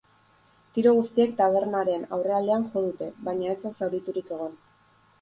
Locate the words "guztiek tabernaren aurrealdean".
0.99-2.67